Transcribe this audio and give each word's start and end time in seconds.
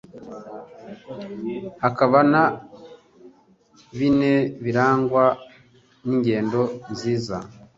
hakaba 1.83 2.19
na 2.31 2.43
bine 3.97 4.33
birangwa 4.63 5.23
n’ingendo 6.05 6.61
nziza 6.91 7.37